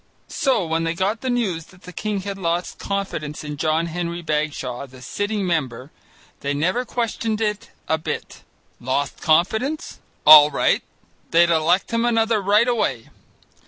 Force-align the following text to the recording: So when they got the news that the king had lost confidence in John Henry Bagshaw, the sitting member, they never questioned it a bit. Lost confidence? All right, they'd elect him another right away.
So 0.33 0.65
when 0.65 0.83
they 0.83 0.95
got 0.95 1.21
the 1.21 1.29
news 1.29 1.67
that 1.67 1.83
the 1.83 1.93
king 1.93 2.21
had 2.21 2.39
lost 2.39 2.79
confidence 2.79 3.43
in 3.43 3.55
John 3.55 3.85
Henry 3.85 4.23
Bagshaw, 4.23 4.87
the 4.87 4.99
sitting 4.99 5.45
member, 5.45 5.91
they 6.39 6.55
never 6.55 6.85
questioned 6.85 7.39
it 7.39 7.69
a 7.87 7.99
bit. 7.99 8.41
Lost 8.79 9.21
confidence? 9.21 9.99
All 10.25 10.49
right, 10.49 10.81
they'd 11.29 11.51
elect 11.51 11.91
him 11.91 12.03
another 12.03 12.41
right 12.41 12.67
away. 12.67 13.09